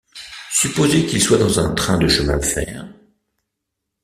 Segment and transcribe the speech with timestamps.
[0.51, 2.87] Supposez qu’il soit dans un train de chemin de fer?